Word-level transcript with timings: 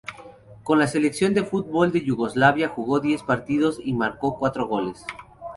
Con 0.63 0.79
la 0.79 0.87
selección 0.87 1.35
de 1.35 1.43
fútbol 1.43 1.91
de 1.91 2.03
Yugoslavia 2.03 2.69
jugó 2.69 2.99
diez 3.01 3.21
partidos 3.21 3.79
y 3.83 3.93
marcó 3.93 4.35
cuatro 4.39 4.67
goles. 4.67 5.05